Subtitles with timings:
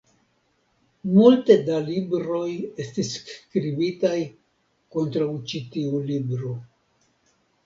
[1.17, 2.47] Multe da libroj
[2.85, 4.15] estis skribitaj
[4.97, 6.57] kontraŭ ĉi tiu libro.